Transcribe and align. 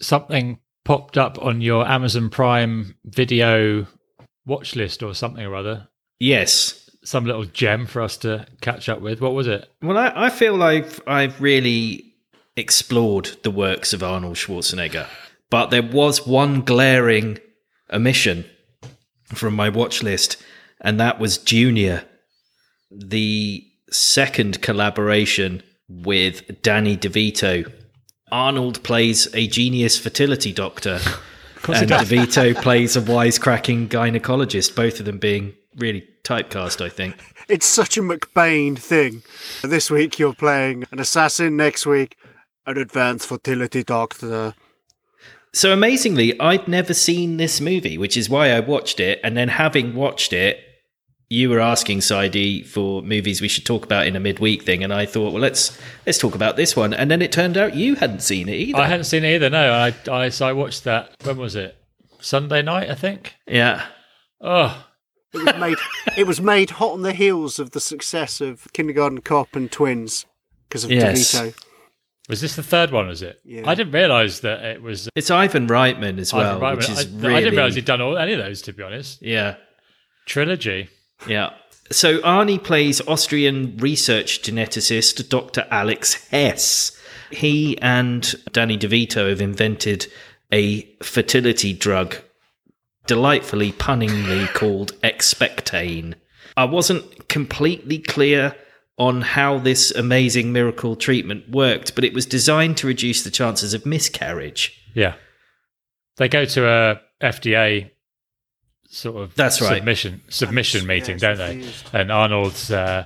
Something 0.00 0.58
popped 0.84 1.16
up 1.16 1.42
on 1.42 1.60
your 1.60 1.86
Amazon 1.86 2.28
Prime 2.30 2.96
video 3.04 3.86
watch 4.46 4.76
list 4.76 5.02
or 5.02 5.14
something 5.14 5.44
or 5.44 5.54
other. 5.54 5.88
Yes. 6.20 6.90
Some 7.04 7.24
little 7.26 7.44
gem 7.44 7.86
for 7.86 8.02
us 8.02 8.16
to 8.18 8.46
catch 8.60 8.88
up 8.88 9.00
with. 9.00 9.20
What 9.20 9.34
was 9.34 9.46
it? 9.46 9.68
Well, 9.82 9.98
I, 9.98 10.12
I 10.26 10.30
feel 10.30 10.54
like 10.54 10.86
I've 11.06 11.40
really 11.40 12.14
explored 12.56 13.30
the 13.42 13.50
works 13.50 13.92
of 13.92 14.02
Arnold 14.02 14.36
Schwarzenegger, 14.36 15.06
but 15.50 15.70
there 15.70 15.82
was 15.82 16.26
one 16.26 16.62
glaring 16.62 17.38
omission 17.92 18.44
from 19.26 19.54
my 19.54 19.68
watch 19.68 20.02
list, 20.02 20.42
and 20.80 20.98
that 21.00 21.18
was 21.18 21.38
Junior, 21.38 22.04
the 22.90 23.66
second 23.90 24.62
collaboration 24.62 25.62
with 25.88 26.62
Danny 26.62 26.96
DeVito. 26.96 27.70
Arnold 28.32 28.82
plays 28.82 29.32
a 29.34 29.46
genius 29.46 29.98
fertility 29.98 30.52
doctor, 30.52 31.00
and 31.68 31.90
DeVito 31.90 32.54
plays 32.60 32.96
a 32.96 33.00
wisecracking 33.00 33.88
gynecologist, 33.88 34.74
both 34.74 34.98
of 34.98 35.06
them 35.06 35.18
being 35.18 35.54
really 35.76 36.06
typecast, 36.24 36.84
I 36.84 36.88
think. 36.88 37.16
It's 37.48 37.66
such 37.66 37.98
a 37.98 38.00
McBain 38.00 38.78
thing. 38.78 39.22
This 39.62 39.90
week 39.90 40.18
you're 40.18 40.34
playing 40.34 40.84
an 40.90 40.98
assassin, 40.98 41.56
next 41.56 41.84
week, 41.86 42.16
an 42.66 42.78
advanced 42.78 43.28
fertility 43.28 43.84
doctor. 43.84 44.54
So 45.52 45.72
amazingly, 45.72 46.38
I'd 46.40 46.66
never 46.66 46.94
seen 46.94 47.36
this 47.36 47.60
movie, 47.60 47.98
which 47.98 48.16
is 48.16 48.28
why 48.28 48.50
I 48.50 48.60
watched 48.60 48.98
it. 48.98 49.20
And 49.22 49.36
then 49.36 49.48
having 49.48 49.94
watched 49.94 50.32
it, 50.32 50.58
you 51.34 51.50
were 51.50 51.60
asking 51.60 51.98
Saidi 51.98 52.64
for 52.64 53.02
movies 53.02 53.40
we 53.40 53.48
should 53.48 53.66
talk 53.66 53.84
about 53.84 54.06
in 54.06 54.16
a 54.16 54.20
midweek 54.20 54.62
thing, 54.62 54.82
and 54.84 54.92
I 54.94 55.04
thought, 55.06 55.32
well, 55.32 55.42
let's 55.42 55.78
let's 56.06 56.18
talk 56.18 56.34
about 56.34 56.56
this 56.56 56.74
one. 56.76 56.94
And 56.94 57.10
then 57.10 57.20
it 57.20 57.32
turned 57.32 57.56
out 57.56 57.74
you 57.74 57.96
hadn't 57.96 58.20
seen 58.22 58.48
it 58.48 58.54
either. 58.54 58.78
I 58.78 58.86
hadn't 58.86 59.04
seen 59.04 59.24
it 59.24 59.34
either. 59.34 59.50
No, 59.50 59.72
I, 59.72 59.94
I 60.10 60.28
so 60.30 60.46
I 60.46 60.52
watched 60.52 60.84
that. 60.84 61.10
When 61.24 61.36
was 61.36 61.54
it? 61.56 61.76
Sunday 62.20 62.62
night, 62.62 62.88
I 62.90 62.94
think. 62.94 63.34
yeah, 63.46 63.84
Oh, 64.40 64.86
It 65.34 65.38
was 65.44 65.56
made. 65.58 65.78
it 66.16 66.26
was 66.26 66.40
made 66.40 66.70
hot 66.70 66.92
on 66.92 67.02
the 67.02 67.12
heels 67.12 67.58
of 67.58 67.72
the 67.72 67.80
success 67.80 68.40
of 68.40 68.72
Kindergarten 68.72 69.20
Cop 69.20 69.54
and 69.56 69.70
Twins 69.70 70.24
because 70.68 70.84
of 70.84 70.90
Yes. 70.90 71.34
DeVito. 71.34 71.54
was 72.30 72.40
this 72.40 72.56
the 72.56 72.62
third 72.62 72.90
one? 72.92 73.08
Was 73.08 73.20
it? 73.20 73.40
Yeah. 73.44 73.68
I 73.68 73.74
didn't 73.74 73.92
realise 73.92 74.40
that 74.40 74.64
it 74.64 74.80
was. 74.82 75.08
Uh, 75.08 75.10
it's 75.16 75.30
Ivan 75.30 75.66
Reitman 75.66 76.18
as 76.18 76.32
well, 76.32 76.56
Ivan 76.56 76.62
Reitman. 76.62 76.76
which 76.78 76.88
is 76.90 76.98
I, 77.14 77.18
really 77.18 77.34
I 77.36 77.40
didn't 77.40 77.56
realise 77.56 77.74
he'd 77.74 77.84
done 77.84 78.00
all 78.00 78.16
any 78.16 78.32
of 78.32 78.38
those. 78.38 78.62
To 78.62 78.72
be 78.72 78.82
honest, 78.82 79.20
yeah, 79.20 79.56
trilogy. 80.26 80.88
Yeah. 81.26 81.50
So 81.90 82.18
Arnie 82.20 82.62
plays 82.62 83.00
Austrian 83.06 83.76
research 83.76 84.42
geneticist 84.42 85.28
Dr. 85.28 85.66
Alex 85.70 86.26
Hess. 86.28 86.98
He 87.30 87.78
and 87.78 88.34
Danny 88.52 88.78
DeVito 88.78 89.28
have 89.28 89.40
invented 89.40 90.06
a 90.52 90.82
fertility 91.02 91.72
drug 91.72 92.16
delightfully 93.06 93.72
punningly 93.72 94.46
called 94.48 94.92
expectane. 95.02 96.14
I 96.56 96.64
wasn't 96.64 97.28
completely 97.28 97.98
clear 97.98 98.54
on 98.96 99.22
how 99.22 99.58
this 99.58 99.90
amazing 99.90 100.52
miracle 100.52 100.94
treatment 100.94 101.50
worked, 101.50 101.94
but 101.94 102.04
it 102.04 102.14
was 102.14 102.26
designed 102.26 102.76
to 102.78 102.86
reduce 102.86 103.24
the 103.24 103.30
chances 103.30 103.74
of 103.74 103.84
miscarriage. 103.84 104.80
Yeah, 104.94 105.16
they 106.16 106.28
go 106.28 106.44
to 106.44 106.68
a 106.68 107.00
FDA 107.20 107.90
sort 108.94 109.16
of 109.22 109.34
That's 109.34 109.60
right. 109.60 109.76
submission 109.78 110.22
submission 110.28 110.82
Yeah, 110.82 110.86
meeting, 110.86 111.14
it's 111.16 111.22
don't 111.22 111.36
they? 111.38 111.72
And 111.92 112.10
Arnold's 112.12 112.70
uh, 112.70 113.04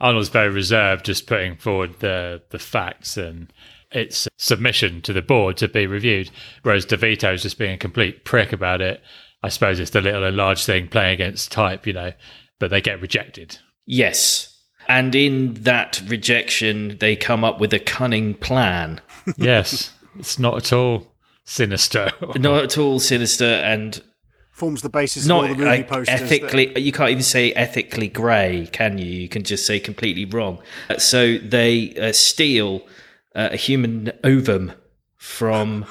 Arnold's 0.00 0.28
very 0.28 0.50
reserved, 0.50 1.04
just 1.04 1.26
putting 1.26 1.56
forward 1.56 2.00
the 2.00 2.42
the 2.50 2.58
facts 2.58 3.16
and 3.16 3.52
its 3.90 4.28
submission 4.36 5.00
to 5.02 5.12
the 5.12 5.22
board 5.22 5.56
to 5.58 5.68
be 5.68 5.86
reviewed. 5.86 6.30
Whereas 6.62 6.84
DeVito's 6.84 7.42
just 7.42 7.58
being 7.58 7.74
a 7.74 7.78
complete 7.78 8.24
prick 8.24 8.52
about 8.52 8.80
it. 8.80 9.02
I 9.42 9.48
suppose 9.48 9.78
it's 9.80 9.92
the 9.92 10.00
little 10.00 10.24
and 10.24 10.36
large 10.36 10.64
thing 10.64 10.88
playing 10.88 11.14
against 11.14 11.52
type, 11.52 11.86
you 11.86 11.92
know, 11.92 12.12
but 12.58 12.70
they 12.70 12.80
get 12.80 13.00
rejected. 13.00 13.58
Yes. 13.86 14.54
And 14.88 15.14
in 15.14 15.54
that 15.62 16.02
rejection, 16.06 16.96
they 16.98 17.14
come 17.14 17.44
up 17.44 17.60
with 17.60 17.72
a 17.72 17.78
cunning 17.78 18.34
plan. 18.34 19.00
yes, 19.36 19.92
it's 20.18 20.38
not 20.38 20.56
at 20.56 20.72
all 20.72 21.06
sinister. 21.44 22.10
Not 22.36 22.64
at 22.64 22.78
all 22.78 22.98
sinister 22.98 23.44
and 23.44 24.02
Forms 24.58 24.82
the 24.82 24.88
basis 24.88 25.24
of 25.24 25.30
all 25.30 25.42
not 25.42 25.48
the 25.50 25.54
movie 25.54 25.64
like, 25.70 25.88
posters. 25.88 26.06
that- 26.20 26.22
ethically. 26.22 26.80
You 26.80 26.90
can't 26.92 27.10
even 27.10 27.22
say 27.22 27.52
ethically 27.52 28.08
grey, 28.08 28.68
can 28.72 28.98
you? 28.98 29.06
You 29.06 29.28
can 29.28 29.44
just 29.44 29.64
say 29.64 29.78
completely 29.78 30.24
wrong. 30.24 30.58
Uh, 30.90 30.98
So 30.98 31.38
they 31.38 31.94
uh, 31.94 32.12
steal 32.12 32.82
uh, 33.36 33.50
a 33.52 33.56
human 33.56 34.10
ovum 34.24 34.72
from 35.16 35.86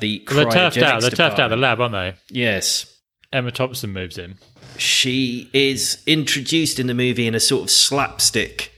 the 0.00 0.24
Well, 0.30 0.36
they're 0.36 0.52
turfed 0.70 0.78
out. 0.78 0.98
cryogenics 0.98 1.00
They're 1.02 1.10
turfed 1.10 1.38
out 1.38 1.40
of 1.40 1.50
the 1.50 1.56
lab, 1.56 1.80
aren't 1.80 1.92
they? 1.92 2.14
Yes. 2.30 2.86
Emma 3.32 3.50
Thompson 3.52 3.92
moves 3.92 4.16
in. 4.18 4.38
she 4.78 5.50
is 5.52 6.02
introduced 6.06 6.80
in 6.80 6.86
the 6.86 6.94
movie 6.94 7.26
in 7.26 7.34
a 7.34 7.40
sort 7.40 7.62
of 7.64 7.70
slapstick, 7.70 8.72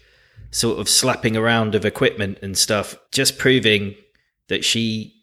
sort 0.50 0.78
of 0.80 0.88
slapping 0.88 1.36
around 1.36 1.74
of 1.76 1.84
equipment 1.84 2.38
and 2.42 2.58
stuff, 2.58 2.96
just 3.12 3.38
proving 3.38 3.94
that 4.48 4.64
she 4.64 5.14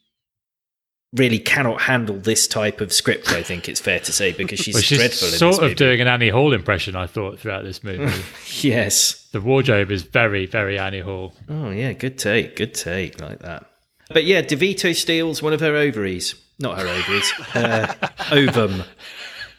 really 1.13 1.39
cannot 1.39 1.81
handle 1.81 2.17
this 2.17 2.47
type 2.47 2.81
of 2.81 2.93
script. 2.93 3.31
I 3.31 3.41
think 3.41 3.67
it's 3.67 3.79
fair 3.79 3.99
to 4.01 4.11
say 4.11 4.31
because 4.31 4.59
she's, 4.59 4.75
Well, 4.75 4.83
she's 4.83 4.97
dreadful 4.99 5.27
in 5.29 5.33
sort 5.33 5.55
of 5.55 5.61
movie. 5.61 5.75
doing 5.75 6.01
an 6.01 6.07
Annie 6.07 6.29
Hall 6.29 6.53
impression, 6.53 6.95
I 6.95 7.07
thought, 7.07 7.39
throughout 7.39 7.63
this 7.63 7.83
movie. 7.83 8.23
yes. 8.67 9.27
the 9.31 9.41
wardrobe 9.41 9.89
is 9.91 10.03
very, 10.03 10.45
very 10.45 10.77
Annie 10.77 10.99
Hall. 10.99 11.33
Oh 11.49 11.71
yeah, 11.71 11.93
good 11.93 12.17
take, 12.19 12.55
good 12.55 12.73
take, 12.73 13.19
like 13.19 13.39
that. 13.39 13.65
But 14.11 14.23
yeah, 14.25 14.41
DeVito 14.41 14.95
steals 14.95 15.41
one 15.41 15.53
of 15.53 15.59
her 15.61 15.75
ovaries, 15.75 16.35
not 16.59 16.77
her 16.79 16.87
ovaries, 16.87 17.29
her 17.31 17.95
ovum. 18.31 18.83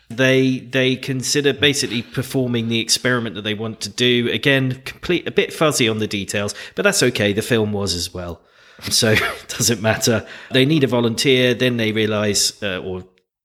They 0.09 0.59
they 0.59 0.97
consider 0.97 1.53
basically 1.53 2.03
performing 2.03 2.69
the 2.69 2.81
experiment 2.81 3.37
that 3.37 3.43
they 3.43 3.55
want 3.55 3.81
to 3.83 3.89
do. 3.89 4.29
Again, 4.33 4.83
complete 4.85 5.27
a 5.29 5.31
bit 5.31 5.53
fuzzy 5.53 5.89
on 5.89 5.99
the 5.99 6.09
details, 6.09 6.53
but 6.75 6.83
that's 6.83 7.01
okay. 7.05 7.33
The 7.33 7.43
film 7.43 7.73
was 7.73 7.95
as 7.95 8.13
well, 8.13 8.41
so 8.91 9.11
it 9.11 9.49
doesn't 9.49 9.83
matter. 9.83 10.27
They 10.51 10.65
need 10.65 10.85
a 10.85 10.89
volunteer. 10.89 11.55
Then 11.55 11.77
they 11.77 11.93
realize, 11.93 12.63
uh, 12.63 12.79
or 12.79 13.05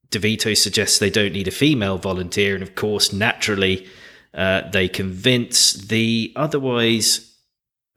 DeVito 0.10 0.56
suggests 0.56 1.00
they 1.00 1.10
don't 1.10 1.34
need 1.34 1.48
a 1.48 1.52
female 1.52 1.98
volunteer, 1.98 2.54
and 2.54 2.64
of 2.64 2.76
course, 2.76 3.12
naturally, 3.12 3.88
uh, 4.34 4.70
they 4.72 4.88
convince 4.88 5.74
the 5.74 6.32
otherwise 6.36 7.36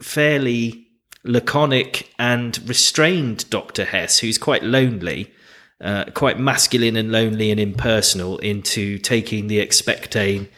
fairly 0.01 0.87
laconic 1.25 2.13
and 2.19 2.59
restrained 2.69 3.49
Dr. 3.51 3.85
Hess, 3.85 4.19
who's 4.19 4.39
quite 4.39 4.63
lonely, 4.63 5.33
uh, 5.81 6.07
quite 6.15 6.39
masculine 6.39 6.97
and 6.97 7.13
lonely 7.13 7.51
and 7.51 7.61
impersonal, 7.61 8.39
into 8.39 8.99
taking 8.99 9.49
the 9.49 9.65
expectane. 9.65 10.49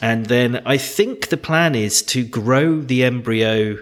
And 0.00 0.26
then 0.26 0.62
I 0.66 0.78
think 0.78 1.28
the 1.28 1.36
plan 1.36 1.74
is 1.74 2.02
to 2.04 2.24
grow 2.24 2.80
the 2.80 3.04
embryo 3.04 3.78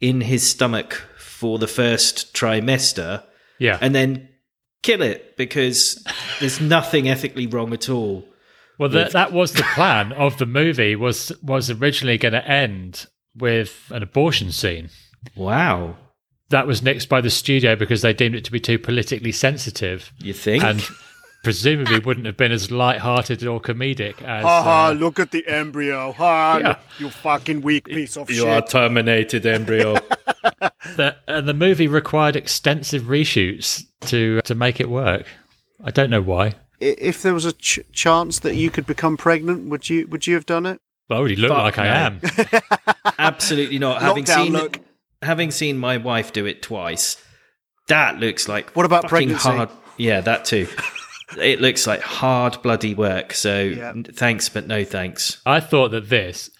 in 0.00 0.20
his 0.20 0.48
stomach 0.48 1.02
for 1.34 1.58
the 1.58 1.66
first 1.66 2.32
trimester 2.34 3.22
Yeah. 3.58 3.78
and 3.80 3.94
then 3.94 4.28
kill 4.82 5.02
it 5.02 5.36
because 5.36 6.04
there's 6.40 6.60
nothing 6.60 7.08
ethically 7.08 7.46
wrong 7.46 7.72
at 7.72 7.88
all. 7.88 8.24
well, 8.78 8.88
that 8.90 9.12
that 9.12 9.32
was 9.32 9.52
the 9.52 9.62
plan 9.74 10.12
of 10.12 10.38
the 10.38 10.46
movie. 10.46 10.94
was 10.96 11.32
was 11.42 11.70
originally 11.70 12.18
going 12.18 12.32
to 12.34 12.46
end 12.48 13.06
with 13.36 13.90
an 13.90 14.02
abortion 14.02 14.52
scene. 14.52 14.90
Wow. 15.36 15.96
That 16.50 16.66
was 16.66 16.82
nixed 16.82 17.08
by 17.08 17.20
the 17.20 17.30
studio 17.30 17.74
because 17.76 18.02
they 18.02 18.12
deemed 18.12 18.34
it 18.36 18.44
to 18.44 18.52
be 18.52 18.60
too 18.60 18.78
politically 18.78 19.32
sensitive, 19.32 20.12
You 20.18 20.32
think? 20.34 20.62
and 20.62 20.82
presumably 21.42 21.98
wouldn't 21.98 22.26
have 22.26 22.36
been 22.36 22.52
as 22.52 22.70
light-hearted 22.70 23.44
or 23.46 23.60
comedic 23.60 24.22
as. 24.22 24.44
Ha 24.44 24.62
ha, 24.62 24.86
uh, 24.88 24.92
look 24.92 25.18
at 25.18 25.30
the 25.30 25.46
embryo. 25.48 26.12
Ha, 26.12 26.58
Yeah. 26.58 26.76
you 26.98 27.10
fucking 27.10 27.60
weak 27.62 27.86
piece 27.86 28.16
of 28.16 28.28
you 28.30 28.36
shit. 28.36 28.44
You 28.44 28.50
are 28.50 28.62
terminated 28.62 29.46
embryo. 29.46 29.96
the, 30.96 31.16
and 31.26 31.48
the 31.48 31.54
movie 31.54 31.88
required 31.88 32.36
extensive 32.36 33.04
reshoots 33.04 33.82
to 34.02 34.40
to 34.42 34.54
make 34.54 34.80
it 34.80 34.88
work. 34.88 35.26
I 35.82 35.90
don't 35.90 36.10
know 36.10 36.22
why. 36.22 36.54
If 36.80 37.22
there 37.22 37.34
was 37.34 37.44
a 37.44 37.52
ch- 37.52 37.80
chance 37.92 38.40
that 38.40 38.56
you 38.56 38.70
could 38.70 38.86
become 38.86 39.16
pregnant, 39.16 39.68
would 39.70 39.88
you 39.88 40.06
would 40.08 40.26
you 40.26 40.34
have 40.34 40.46
done 40.46 40.66
it? 40.66 40.80
I 41.10 41.14
already 41.14 41.36
look 41.36 41.50
Fuck 41.50 41.58
like 41.62 41.78
I 41.78 41.84
no. 41.84 41.90
am. 41.92 42.20
Absolutely 43.18 43.78
not. 43.78 44.02
having 44.02 44.24
Lockdown 44.24 44.44
seen 44.44 44.52
look. 44.52 44.80
having 45.22 45.50
seen 45.50 45.78
my 45.78 45.96
wife 45.96 46.32
do 46.32 46.46
it 46.46 46.62
twice, 46.62 47.22
that 47.88 48.18
looks 48.20 48.48
like 48.48 48.70
What 48.70 48.86
about 48.86 49.08
pregnancy? 49.08 49.48
hard. 49.48 49.68
Yeah, 49.96 50.20
that 50.22 50.44
too. 50.44 50.66
it 51.38 51.60
looks 51.60 51.86
like 51.86 52.00
hard 52.00 52.60
bloody 52.62 52.94
work. 52.94 53.32
So 53.34 53.62
Yeah. 53.62 53.92
thanks, 54.14 54.48
but 54.48 54.66
no 54.66 54.84
thanks. 54.84 55.40
I 55.46 55.60
thought 55.60 55.90
that 55.90 56.08
this, 56.08 56.50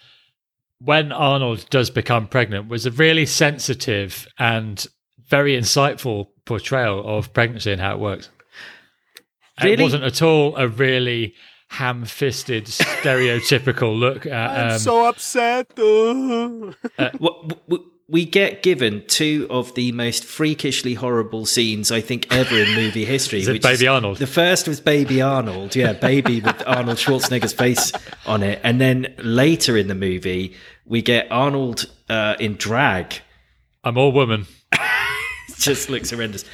when 0.79 1.11
Arnold 1.11 1.65
does 1.69 1.89
become 1.89 2.27
pregnant, 2.27 2.67
was 2.69 2.85
a 2.85 2.91
really 2.91 3.25
sensitive 3.25 4.27
and 4.37 4.85
very 5.27 5.57
insightful 5.57 6.27
portrayal 6.45 7.17
of 7.17 7.33
pregnancy 7.33 7.71
and 7.71 7.81
how 7.81 7.93
it 7.93 7.99
works. 7.99 8.29
And 9.57 9.69
It 9.69 9.79
wasn't 9.79 10.03
at 10.03 10.21
all 10.21 10.55
a 10.57 10.67
really 10.67 11.33
ham-fisted, 11.69 12.65
stereotypical 12.65 13.97
look 13.97 14.25
At, 14.25 14.49
I'm. 14.51 14.71
Um, 14.73 14.79
so 14.79 15.05
upset. 15.05 15.67
uh. 15.77 17.09
What, 17.17 17.47
w- 17.47 17.61
w- 17.69 17.91
we 18.07 18.25
get 18.25 18.61
given 18.61 19.03
two 19.07 19.47
of 19.49 19.73
the 19.73 19.91
most 19.91 20.23
freakishly 20.23 20.93
horrible 20.93 21.45
scenes 21.45 21.91
I 21.91 22.01
think 22.01 22.33
ever 22.33 22.55
in 22.55 22.75
movie 22.75 23.05
history. 23.05 23.41
Is 23.41 23.47
it 23.47 23.61
Baby 23.61 23.87
Arnold? 23.87 24.17
The 24.17 24.27
first 24.27 24.67
was 24.67 24.79
Baby 24.79 25.21
Arnold, 25.21 25.75
yeah, 25.75 25.93
Baby 25.93 26.41
with 26.45 26.63
Arnold 26.67 26.97
Schwarzenegger's 26.97 27.53
face 27.53 27.91
on 28.25 28.43
it, 28.43 28.59
and 28.63 28.79
then 28.79 29.13
later 29.17 29.75
in 29.77 29.87
the 29.87 29.95
movie 29.95 30.55
we 30.85 31.01
get 31.01 31.31
Arnold 31.31 31.85
uh, 32.09 32.35
in 32.39 32.55
drag. 32.55 33.15
I'm 33.83 33.97
all 33.97 34.11
woman. 34.11 34.45
just 35.57 35.89
looks 35.89 36.11
horrendous. 36.11 36.45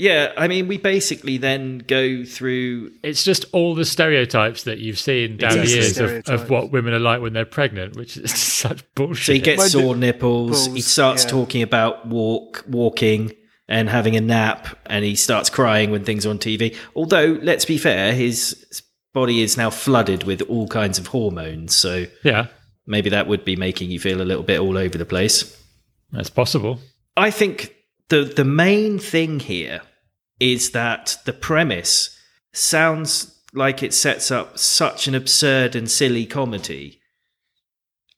Yeah, 0.00 0.32
I 0.34 0.48
mean, 0.48 0.66
we 0.66 0.78
basically 0.78 1.36
then 1.36 1.78
go 1.78 2.24
through. 2.24 2.92
It's 3.02 3.22
just 3.22 3.44
all 3.52 3.74
the 3.74 3.84
stereotypes 3.84 4.62
that 4.64 4.78
you've 4.78 4.98
seen 4.98 5.36
down 5.36 5.58
the 5.58 5.66
years 5.66 5.98
of, 5.98 6.26
of 6.26 6.48
what 6.48 6.72
women 6.72 6.94
are 6.94 6.98
like 6.98 7.20
when 7.20 7.34
they're 7.34 7.44
pregnant, 7.44 7.96
which 7.96 8.16
is 8.16 8.32
such 8.40 8.82
bullshit. 8.94 9.26
So 9.26 9.32
he 9.34 9.40
gets 9.40 9.58
Well, 9.58 9.68
sore 9.68 9.96
nipples. 9.96 10.68
He 10.68 10.80
starts 10.80 11.24
yeah. 11.24 11.30
talking 11.30 11.60
about 11.60 12.06
walk, 12.06 12.64
walking, 12.66 13.34
and 13.68 13.90
having 13.90 14.16
a 14.16 14.22
nap, 14.22 14.68
and 14.86 15.04
he 15.04 15.16
starts 15.16 15.50
crying 15.50 15.90
when 15.90 16.02
things 16.02 16.24
are 16.24 16.30
on 16.30 16.38
TV. 16.38 16.74
Although, 16.96 17.38
let's 17.42 17.66
be 17.66 17.76
fair, 17.76 18.14
his 18.14 18.82
body 19.12 19.42
is 19.42 19.58
now 19.58 19.68
flooded 19.68 20.22
with 20.24 20.40
all 20.48 20.66
kinds 20.66 20.98
of 20.98 21.08
hormones, 21.08 21.76
so 21.76 22.06
yeah, 22.24 22.46
maybe 22.86 23.10
that 23.10 23.26
would 23.26 23.44
be 23.44 23.54
making 23.54 23.90
you 23.90 24.00
feel 24.00 24.22
a 24.22 24.24
little 24.24 24.44
bit 24.44 24.60
all 24.60 24.78
over 24.78 24.96
the 24.96 25.04
place. 25.04 25.62
that's 26.10 26.30
possible. 26.30 26.80
I 27.18 27.30
think 27.30 27.74
the 28.08 28.24
the 28.24 28.46
main 28.46 28.98
thing 28.98 29.40
here 29.40 29.82
is 30.40 30.70
that 30.70 31.18
the 31.26 31.32
premise 31.32 32.18
sounds 32.52 33.38
like 33.52 33.82
it 33.82 33.94
sets 33.94 34.30
up 34.30 34.58
such 34.58 35.06
an 35.06 35.14
absurd 35.14 35.76
and 35.76 35.90
silly 35.90 36.26
comedy. 36.26 37.00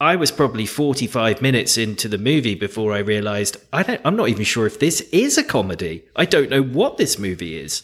I 0.00 0.16
was 0.16 0.30
probably 0.32 0.66
45 0.66 1.40
minutes 1.42 1.78
into 1.78 2.08
the 2.08 2.18
movie 2.18 2.54
before 2.56 2.92
I 2.92 2.98
realized 2.98 3.56
I 3.72 3.82
don't 3.82 4.00
I'm 4.04 4.16
not 4.16 4.28
even 4.28 4.44
sure 4.44 4.66
if 4.66 4.78
this 4.80 5.00
is 5.12 5.38
a 5.38 5.44
comedy. 5.44 6.04
I 6.16 6.24
don't 6.24 6.50
know 6.50 6.62
what 6.62 6.96
this 6.96 7.18
movie 7.18 7.56
is. 7.56 7.82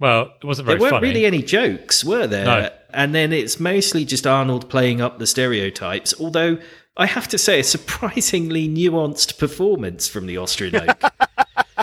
Well, 0.00 0.32
it 0.42 0.44
wasn't 0.44 0.66
very 0.66 0.78
There 0.78 0.82
weren't 0.82 0.96
funny. 0.96 1.08
really 1.08 1.24
any 1.24 1.42
jokes, 1.42 2.04
were 2.04 2.26
there? 2.26 2.44
No. 2.44 2.70
And 2.90 3.14
then 3.14 3.32
it's 3.32 3.60
mostly 3.60 4.04
just 4.04 4.26
Arnold 4.26 4.68
playing 4.68 5.00
up 5.00 5.18
the 5.18 5.26
stereotypes, 5.26 6.14
although 6.20 6.58
I 6.96 7.06
have 7.06 7.28
to 7.28 7.38
say 7.38 7.60
a 7.60 7.64
surprisingly 7.64 8.68
nuanced 8.68 9.38
performance 9.38 10.08
from 10.08 10.26
the 10.26 10.36
Austrian 10.38 10.76
oak. 10.76 11.00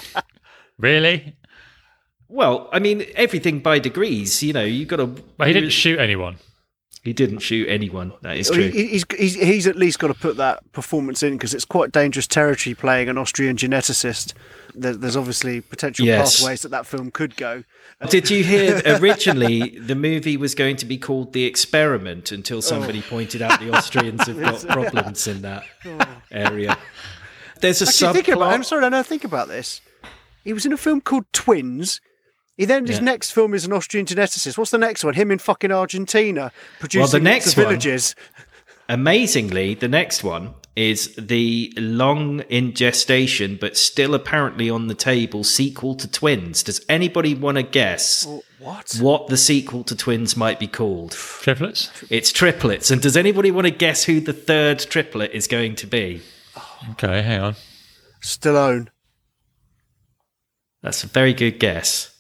really? 0.78 1.36
Well, 2.34 2.68
I 2.74 2.80
mean, 2.80 3.06
everything 3.16 3.60
by 3.60 3.78
degrees. 3.78 4.42
You 4.42 4.54
know, 4.54 4.64
You've 4.64 4.88
got 4.88 4.98
to. 4.98 5.06
Well, 5.38 5.48
he 5.48 5.54
didn't 5.54 5.70
shoot 5.70 6.00
anyone. 6.00 6.38
He 7.04 7.14
didn't 7.14 7.40
shoot 7.40 7.68
anyone. 7.68 8.14
That 8.22 8.38
is 8.38 8.50
true. 8.50 8.70
he- 8.70 8.88
He's, 8.88 9.04
he's, 9.16 9.34
he's 9.36 9.68
at 9.68 9.76
least 9.76 10.00
got 10.00 10.08
to 10.08 10.14
put 10.14 10.38
that 10.38 10.72
performance 10.72 11.22
in 11.22 11.34
because 11.34 11.54
it's 11.54 11.66
quite 11.66 11.92
dangerous 11.92 12.26
territory 12.26 12.74
playing 12.74 13.10
an 13.10 13.18
Austrian 13.18 13.58
geneticist. 13.58 14.34
There, 14.74 14.96
there's 14.96 15.18
obviously 15.18 15.60
potential 15.62 16.06
Yes. 16.06 16.40
pathways 16.40 16.62
that 16.62 16.70
that 16.70 16.86
film 16.88 17.12
could 17.12 17.36
go. 17.36 17.66
Did 18.10 18.30
you 18.32 18.44
hear? 18.44 18.82
Originally, 18.86 19.78
the 19.78 19.96
movie 19.96 20.38
was 20.38 20.56
going 20.56 20.78
to 20.78 20.86
be 20.86 20.98
called 20.98 21.34
The 21.34 21.44
Experiment 21.44 22.32
until 22.32 22.60
oh. 22.60 22.62
somebody 22.62 23.00
Oh. 23.06 23.10
pointed 23.10 23.42
out 23.44 23.60
the 23.60 23.72
Austrians 23.76 24.26
have 24.26 24.40
got 24.66 24.66
problems 24.70 25.28
in 25.28 25.42
that 25.44 25.66
oh. 25.86 26.00
area. 26.32 26.78
There's 27.60 27.82
a 27.82 27.86
Actually, 27.86 28.14
think 28.14 28.30
about. 28.30 28.54
I'm 28.54 28.64
sorry, 28.64 28.86
I 28.86 28.90
don't 28.90 29.06
think 29.06 29.24
about 29.26 29.50
this. 29.50 29.82
He 30.44 30.54
was 30.54 30.66
in 30.66 30.74
a 30.74 30.78
film 30.78 31.02
called 31.02 31.26
Twins. 31.34 32.02
He 32.58 32.66
then 32.66 32.86
his 32.86 32.98
Yeah. 32.98 33.04
next 33.06 33.32
film 33.32 33.54
is 33.54 33.66
an 33.66 33.74
Austrian 33.74 34.06
geneticist. 34.06 34.58
What's 34.58 34.72
the 34.72 34.78
next 34.78 35.04
one? 35.04 35.16
Him 35.16 35.32
in 35.32 35.40
fucking 35.40 35.72
Argentina 35.72 36.52
producing 36.80 37.24
next 37.24 37.54
the 37.56 37.62
one- 37.62 37.70
villages. 37.70 38.16
Amazingly, 38.90 39.74
the 39.76 39.88
next 39.88 40.24
one 40.24 40.54
is 40.76 41.14
the 41.18 41.72
long 41.78 42.42
in 42.50 42.74
gestation 42.74 43.58
but 43.60 43.78
still 43.78 44.14
apparently 44.14 44.70
on 44.70 44.88
the 44.88 44.94
table 44.96 45.44
sequel 45.44 45.96
to 45.96 46.08
Twins. 46.08 46.62
Does 46.64 46.82
anybody 46.90 47.34
want 47.34 47.58
to 47.58 47.64
guess 47.64 48.28
What? 48.60 48.98
what 49.00 49.28
the 49.28 49.38
sequel 49.38 49.84
to 49.86 49.96
Twins 49.96 50.36
might 50.36 50.60
be 50.60 50.68
called? 50.68 51.12
Triplets? 51.14 51.90
It's 52.10 52.32
triplets. 52.32 52.92
And 52.92 53.02
does 53.02 53.16
anybody 53.18 53.52
want 53.52 53.66
to 53.66 53.72
guess 53.72 54.04
who 54.04 54.20
the 54.20 54.34
third 54.34 54.80
triplet 54.80 55.32
is 55.32 55.48
going 55.48 55.76
to 55.76 55.88
be? 55.88 56.22
Okay, 56.92 57.22
hang 57.22 57.40
on. 57.42 57.56
Stallone. 58.22 58.88
That's 60.82 61.04
a 61.04 61.08
very 61.08 61.34
good 61.34 61.60
guess. 61.60 62.13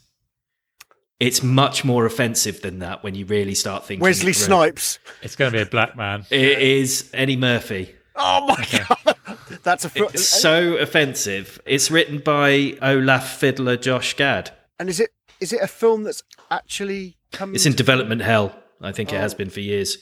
It's 1.23 1.41
much 1.41 1.85
more 1.85 2.05
offensive 2.05 2.61
than 2.61 2.79
that 2.79 3.01
when 3.01 3.15
you 3.15 3.25
really 3.25 3.55
start 3.55 3.85
thinking. 3.85 4.03
Wesley 4.03 4.31
it. 4.31 4.35
Snipes. 4.35 4.99
It's 5.21 5.37
going 5.37 5.53
to 5.53 5.57
be 5.57 5.61
a 5.61 5.65
black 5.65 5.95
man. 5.95 6.25
It 6.29 6.59
is 6.59 7.09
Eddie 7.13 7.37
Murphy. 7.37 7.95
Oh 8.13 8.45
my 8.45 8.67
god, 8.69 9.15
that's 9.63 9.85
a 9.85 9.89
film. 9.89 10.09
It's 10.13 10.27
so 10.27 10.75
offensive. 10.75 11.61
It's 11.65 11.89
written 11.89 12.19
by 12.19 12.77
Olaf 12.81 13.37
Fiddler 13.37 13.77
Josh 13.77 14.15
Gad. 14.15 14.51
and 14.77 14.89
is 14.89 14.99
it 14.99 15.11
is 15.39 15.53
it 15.53 15.61
a 15.61 15.67
film 15.67 16.03
that's 16.03 16.23
actually 16.51 17.15
coming? 17.31 17.55
It's 17.55 17.65
in 17.65 17.71
to- 17.71 17.77
development 17.77 18.21
hell. 18.21 18.53
I 18.81 18.91
think 18.91 19.13
it 19.13 19.17
has 19.17 19.33
oh. 19.33 19.37
been 19.37 19.49
for 19.49 19.61
years. 19.61 19.97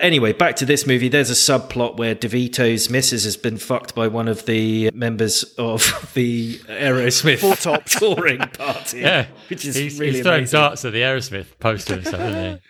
Anyway, 0.00 0.32
back 0.32 0.56
to 0.56 0.64
this 0.64 0.86
movie. 0.86 1.08
There's 1.08 1.30
a 1.30 1.34
subplot 1.34 1.96
where 1.98 2.14
DeVito's 2.14 2.88
missus 2.88 3.24
has 3.24 3.36
been 3.36 3.58
fucked 3.58 3.94
by 3.94 4.08
one 4.08 4.28
of 4.28 4.46
the 4.46 4.90
members 4.94 5.42
of 5.58 6.10
the 6.14 6.56
Aerosmith 6.68 7.40
Four 7.40 7.56
Tops. 7.56 7.98
touring 7.98 8.38
party. 8.54 9.00
Yeah, 9.00 9.26
which 9.48 9.64
is 9.66 9.76
he's, 9.76 10.00
really 10.00 10.14
he's 10.14 10.22
throwing 10.22 10.38
amazing. 10.40 10.58
darts 10.60 10.84
at 10.84 10.92
the 10.92 11.02
Aerosmith 11.02 11.58
poster 11.60 11.94
and 11.94 12.06
stuff, 12.06 12.20
isn't 12.20 12.54
he? 12.56 12.60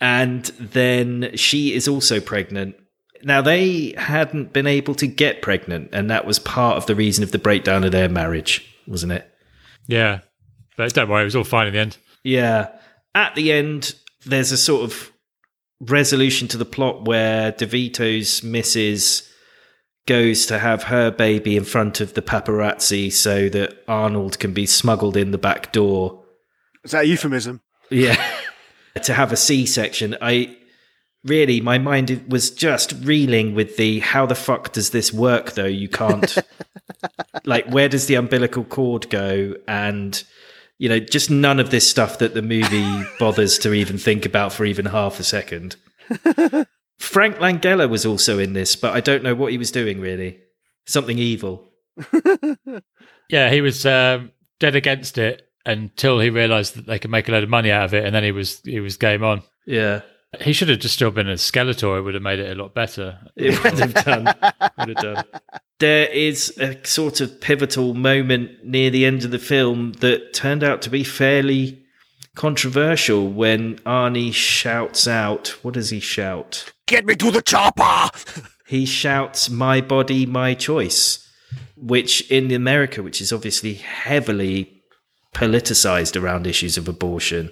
and 0.00 0.44
then 0.58 1.30
she 1.36 1.74
is 1.74 1.86
also 1.86 2.20
pregnant. 2.20 2.74
Now 3.22 3.40
they 3.42 3.94
hadn't 3.96 4.52
been 4.52 4.66
able 4.66 4.94
to 4.96 5.06
get 5.06 5.42
pregnant, 5.42 5.90
and 5.92 6.10
that 6.10 6.24
was 6.26 6.38
part 6.38 6.76
of 6.76 6.86
the 6.86 6.94
reason 6.96 7.22
of 7.22 7.30
the 7.32 7.38
breakdown 7.38 7.84
of 7.84 7.92
their 7.92 8.08
marriage, 8.08 8.66
wasn't 8.86 9.12
it? 9.12 9.30
Yeah, 9.86 10.20
but 10.76 10.92
don't 10.94 11.08
worry, 11.08 11.22
it 11.22 11.26
was 11.26 11.36
all 11.36 11.44
fine 11.44 11.66
in 11.68 11.74
the 11.74 11.78
end. 11.80 11.98
Yeah. 12.24 12.70
At 13.14 13.34
the 13.34 13.52
end, 13.52 13.94
there's 14.24 14.52
a 14.52 14.56
sort 14.56 14.84
of 14.84 15.12
resolution 15.80 16.48
to 16.48 16.56
the 16.56 16.64
plot 16.64 17.06
where 17.06 17.52
DeVito's 17.52 18.42
missus 18.42 19.30
goes 20.06 20.46
to 20.46 20.58
have 20.58 20.84
her 20.84 21.10
baby 21.10 21.56
in 21.56 21.64
front 21.64 22.00
of 22.00 22.14
the 22.14 22.22
paparazzi 22.22 23.12
so 23.12 23.48
that 23.48 23.82
Arnold 23.86 24.38
can 24.38 24.52
be 24.52 24.66
smuggled 24.66 25.16
in 25.16 25.30
the 25.30 25.38
back 25.38 25.72
door. 25.72 26.24
Is 26.84 26.92
that 26.92 27.04
a 27.04 27.06
euphemism? 27.06 27.60
Yeah. 27.90 28.22
to 29.02 29.14
have 29.14 29.32
a 29.32 29.36
C 29.36 29.66
section. 29.66 30.16
I 30.20 30.56
really, 31.24 31.60
my 31.60 31.78
mind 31.78 32.24
was 32.28 32.50
just 32.50 32.94
reeling 33.02 33.54
with 33.54 33.76
the 33.76 34.00
how 34.00 34.26
the 34.26 34.34
fuck 34.34 34.72
does 34.72 34.90
this 34.90 35.12
work 35.12 35.52
though? 35.52 35.64
You 35.64 35.88
can't, 35.88 36.36
like, 37.44 37.68
where 37.68 37.88
does 37.88 38.06
the 38.06 38.16
umbilical 38.16 38.64
cord 38.64 39.08
go? 39.10 39.54
And, 39.68 40.22
you 40.80 40.88
know, 40.88 40.98
just 40.98 41.30
none 41.30 41.60
of 41.60 41.70
this 41.70 41.88
stuff 41.88 42.18
that 42.18 42.34
the 42.34 42.42
movie 42.42 43.04
bothers 43.18 43.58
to 43.58 43.72
even 43.72 43.98
think 43.98 44.26
about 44.26 44.52
for 44.52 44.64
even 44.64 44.86
half 44.86 45.20
a 45.20 45.24
second. 45.24 45.76
Frank 46.98 47.36
Langella 47.36 47.88
was 47.88 48.04
also 48.04 48.38
in 48.38 48.54
this, 48.54 48.74
but 48.76 48.94
I 48.94 49.00
don't 49.00 49.22
know 49.22 49.34
what 49.34 49.52
he 49.52 49.58
was 49.58 49.70
doing 49.70 50.00
really. 50.00 50.40
Something 50.86 51.18
evil. 51.18 51.68
Yeah, 53.30 53.48
he 53.50 53.60
was 53.60 53.86
um, 53.86 54.32
dead 54.58 54.74
against 54.74 55.16
it 55.16 55.48
until 55.64 56.18
he 56.18 56.30
realised 56.30 56.74
that 56.74 56.86
they 56.86 56.98
could 56.98 57.10
make 57.10 57.28
a 57.28 57.32
load 57.32 57.44
of 57.44 57.48
money 57.48 57.70
out 57.70 57.84
of 57.84 57.94
it, 57.94 58.04
and 58.04 58.14
then 58.14 58.24
he 58.24 58.32
was 58.32 58.60
he 58.64 58.80
was 58.80 58.96
game 58.96 59.22
on. 59.22 59.42
Yeah. 59.66 60.00
He 60.40 60.52
should 60.52 60.68
have 60.68 60.78
just 60.78 60.94
still 60.94 61.10
been 61.10 61.28
a 61.28 61.34
Skeletor. 61.34 61.98
It 61.98 62.02
would 62.02 62.14
have 62.14 62.22
made 62.22 62.38
it 62.38 62.56
a 62.56 62.60
lot 62.60 62.72
better. 62.72 63.18
It 63.36 63.62
would 63.64 63.78
have 63.78 63.94
done. 63.94 64.24
Would 64.78 64.96
have 64.96 64.96
done. 64.96 65.24
There 65.80 66.06
is 66.06 66.56
a 66.58 66.78
sort 66.86 67.20
of 67.20 67.40
pivotal 67.40 67.94
moment 67.94 68.64
near 68.64 68.90
the 68.90 69.04
end 69.04 69.24
of 69.24 69.30
the 69.30 69.38
film 69.38 69.92
that 69.94 70.32
turned 70.32 70.62
out 70.62 70.82
to 70.82 70.90
be 70.90 71.04
fairly 71.04 71.82
controversial 72.36 73.28
when 73.28 73.76
Arnie 73.78 74.32
shouts 74.32 75.08
out. 75.08 75.48
What 75.62 75.74
does 75.74 75.90
he 75.90 76.00
shout? 76.00 76.72
Get 76.86 77.04
me 77.04 77.16
to 77.16 77.30
the 77.30 77.42
chopper. 77.42 78.10
He 78.66 78.86
shouts, 78.86 79.50
"My 79.50 79.80
body, 79.80 80.26
my 80.26 80.54
choice," 80.54 81.26
which 81.76 82.30
in 82.30 82.52
America, 82.52 83.02
which 83.02 83.20
is 83.20 83.32
obviously 83.32 83.74
heavily 83.74 84.79
politicized 85.34 86.20
around 86.20 86.46
issues 86.46 86.76
of 86.76 86.88
abortion, 86.88 87.50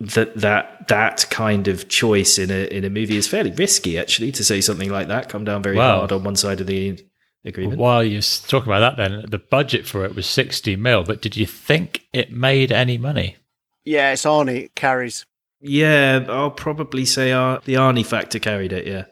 that 0.00 0.34
that 0.36 0.88
that 0.88 1.26
kind 1.30 1.68
of 1.68 1.88
choice 1.88 2.38
in 2.38 2.50
a 2.50 2.66
in 2.66 2.84
a 2.84 2.90
movie 2.90 3.16
is 3.16 3.26
fairly 3.28 3.50
risky. 3.52 3.98
Actually, 3.98 4.32
to 4.32 4.44
say 4.44 4.60
something 4.60 4.90
like 4.90 5.08
that, 5.08 5.28
come 5.28 5.44
down 5.44 5.62
very 5.62 5.76
Wow. 5.76 5.98
hard 5.98 6.12
on 6.12 6.24
one 6.24 6.36
side 6.36 6.60
of 6.60 6.66
the 6.66 6.98
agreement. 7.44 7.78
While 7.78 8.04
you're 8.04 8.22
talking 8.22 8.72
about 8.72 8.96
that, 8.96 9.02
then 9.02 9.24
the 9.28 9.38
budget 9.38 9.86
for 9.86 10.04
it 10.04 10.14
was 10.14 10.26
sixty 10.26 10.76
mil. 10.76 11.02
But 11.04 11.22
did 11.22 11.36
you 11.36 11.46
think 11.46 12.02
it 12.12 12.30
made 12.32 12.72
any 12.72 12.98
money? 12.98 13.36
Yeah, 13.84 14.12
it's 14.12 14.24
Arnie. 14.24 14.64
It 14.64 14.74
carries. 14.74 15.26
Yeah, 15.60 16.24
I'll 16.28 16.50
probably 16.50 17.04
say 17.06 17.32
Ar- 17.32 17.60
the 17.64 17.74
Arnie 17.74 18.04
factor 18.04 18.38
carried 18.38 18.72
it. 18.72 18.86
Yeah. 18.86 19.04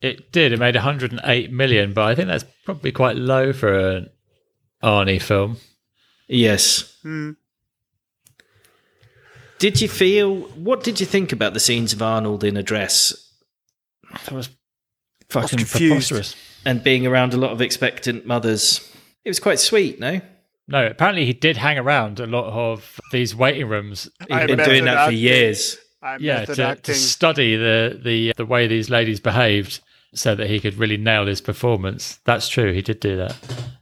It 0.00 0.32
did. 0.32 0.52
It 0.52 0.58
made 0.58 0.74
108 0.74 1.52
million, 1.52 1.92
but 1.92 2.04
I 2.04 2.14
think 2.14 2.28
that's 2.28 2.44
probably 2.64 2.90
quite 2.90 3.16
low 3.16 3.52
for 3.52 3.78
an 3.78 4.08
Arnie 4.82 5.20
film. 5.20 5.58
Yes. 6.26 6.96
Hmm. 7.02 7.32
Did 9.60 9.80
you 9.80 9.88
feel? 9.88 10.36
What 10.56 10.82
did 10.82 10.98
you 11.00 11.06
think 11.06 11.32
about 11.32 11.54
the 11.54 11.60
scenes 11.60 11.92
of 11.92 12.02
Arnold 12.02 12.42
in 12.42 12.56
a 12.56 12.62
dress? 12.62 13.14
That 14.24 14.32
was 14.32 14.48
fucking 15.28 15.58
confused. 15.58 16.08
preposterous. 16.08 16.34
and 16.64 16.82
being 16.82 17.06
around 17.06 17.34
a 17.34 17.36
lot 17.36 17.52
of 17.52 17.60
expectant 17.60 18.26
mothers. 18.26 18.80
It 19.24 19.28
was 19.28 19.38
quite 19.38 19.60
sweet, 19.60 20.00
no? 20.00 20.20
No, 20.66 20.86
apparently 20.86 21.26
he 21.26 21.34
did 21.34 21.58
hang 21.58 21.78
around 21.78 22.20
a 22.20 22.26
lot 22.26 22.44
of 22.46 22.98
these 23.12 23.36
waiting 23.36 23.68
rooms. 23.68 24.08
He'd 24.28 24.32
I 24.32 24.46
been 24.46 24.58
doing 24.58 24.84
that 24.86 25.06
for 25.06 25.12
years. 25.12 25.76
I'm 26.02 26.22
Yeah, 26.22 26.46
to, 26.46 26.76
to 26.76 26.94
study 26.94 27.56
the, 27.56 28.00
the 28.02 28.32
the 28.36 28.46
way 28.46 28.66
these 28.66 28.88
ladies 28.88 29.20
behaved, 29.20 29.80
so 30.14 30.34
that 30.34 30.48
he 30.48 30.58
could 30.58 30.78
really 30.78 30.96
nail 30.96 31.26
his 31.26 31.42
performance. 31.42 32.18
That's 32.24 32.48
true. 32.48 32.72
He 32.72 32.80
did 32.80 32.98
do 33.00 33.16
that. 33.18 33.36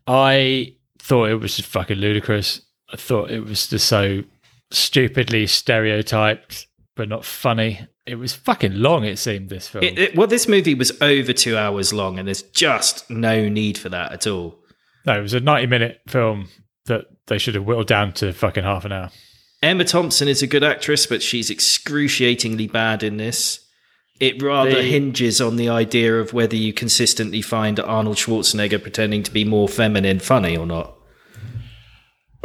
I 0.08 0.74
thought 0.98 1.28
it 1.30 1.36
was 1.36 1.56
just 1.56 1.68
fucking 1.68 1.98
ludicrous. 1.98 2.62
I 2.92 2.96
thought 2.96 3.30
it 3.30 3.44
was 3.44 3.68
just 3.68 3.86
so 3.86 4.24
stupidly 4.70 5.46
stereotyped, 5.46 6.66
but 6.96 7.08
not 7.08 7.24
funny. 7.24 7.86
It 8.06 8.16
was 8.16 8.34
fucking 8.34 8.74
long. 8.74 9.04
It 9.04 9.18
seemed 9.18 9.48
this 9.50 9.68
film. 9.68 9.84
It, 9.84 9.98
it, 9.98 10.16
well, 10.16 10.26
this 10.26 10.48
movie 10.48 10.74
was 10.74 10.92
over 11.02 11.32
two 11.32 11.56
hours 11.56 11.92
long, 11.92 12.18
and 12.18 12.26
there's 12.26 12.42
just 12.42 13.08
no 13.10 13.48
need 13.48 13.76
for 13.78 13.88
that 13.90 14.12
at 14.12 14.26
all. 14.26 14.58
no, 15.06 15.18
it 15.18 15.22
was 15.22 15.34
a 15.34 15.40
ninety-minute 15.40 16.00
film 16.08 16.48
that 16.86 17.04
they 17.26 17.36
should 17.38 17.54
have 17.54 17.64
whittled 17.64 17.86
down 17.86 18.12
to 18.14 18.32
fucking 18.32 18.64
half 18.64 18.84
an 18.86 18.92
hour. 18.92 19.10
Emma 19.62 19.84
Thompson 19.84 20.28
is 20.28 20.40
a 20.42 20.46
good 20.46 20.64
actress, 20.64 21.06
but 21.06 21.20
she's 21.22 21.50
excruciatingly 21.50 22.66
bad 22.66 23.02
in 23.02 23.16
this. 23.18 23.60
It 24.20 24.42
rather 24.42 24.76
The- 24.76 24.82
hinges 24.82 25.40
on 25.40 25.56
the 25.56 25.68
idea 25.68 26.18
of 26.18 26.32
whether 26.32 26.56
you 26.56 26.72
consistently 26.72 27.42
find 27.42 27.78
Arnold 27.78 28.16
Schwarzenegger 28.16 28.80
pretending 28.82 29.22
to 29.24 29.30
be 29.32 29.44
more 29.44 29.68
feminine 29.68 30.18
funny 30.20 30.56
or 30.56 30.66
not. 30.66 30.94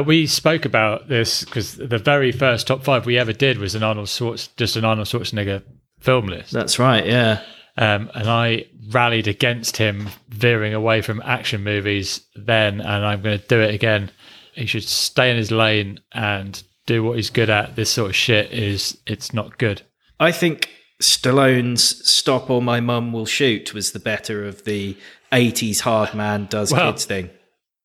We 0.04 0.26
spoke 0.26 0.64
about 0.64 1.08
this 1.08 1.44
because 1.44 1.76
the 1.76 1.98
very 1.98 2.32
first 2.32 2.66
top 2.66 2.82
five 2.82 3.06
we 3.06 3.16
ever 3.18 3.32
did 3.32 3.58
was 3.58 3.74
an 3.74 3.82
Arnold 3.82 4.08
Schwarz, 4.08 4.48
just 4.56 4.76
an 4.76 4.84
Arnold 4.84 5.06
Schwarzenegger 5.06 5.62
film 6.00 6.26
list. 6.26 6.52
That's 6.52 6.78
right, 6.78 7.06
yeah. 7.06 7.42
Um, 7.76 8.10
and 8.14 8.28
I 8.28 8.66
rallied 8.90 9.28
against 9.28 9.76
him 9.76 10.08
veering 10.28 10.74
away 10.74 11.00
from 11.00 11.22
action 11.24 11.62
movies 11.62 12.20
then, 12.34 12.80
and 12.80 13.04
I'm 13.04 13.22
going 13.22 13.38
to 13.38 13.46
do 13.46 13.60
it 13.60 13.74
again. 13.74 14.10
He 14.54 14.66
should 14.66 14.84
stay 14.84 15.30
in 15.30 15.36
his 15.36 15.50
lane 15.50 16.00
and 16.12 16.62
do 16.86 17.02
what 17.02 17.16
he's 17.16 17.30
good 17.30 17.50
at. 17.50 17.76
This 17.76 17.90
sort 17.90 18.10
of 18.10 18.16
shit 18.16 18.52
is 18.52 18.98
it's 19.06 19.32
not 19.32 19.58
good. 19.58 19.82
I 20.20 20.30
think 20.32 20.70
Stallone's 21.02 22.08
"Stop 22.08 22.50
or 22.50 22.62
My 22.62 22.80
Mum 22.80 23.12
Will 23.12 23.26
Shoot" 23.26 23.74
was 23.74 23.92
the 23.92 23.98
better 23.98 24.44
of 24.44 24.64
the 24.64 24.96
'80s 25.32 25.80
hard 25.80 26.14
man 26.14 26.46
does 26.46 26.72
Well- 26.72 26.92
kids 26.92 27.04
thing. 27.04 27.30